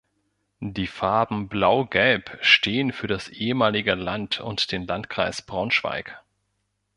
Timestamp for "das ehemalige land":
3.05-4.39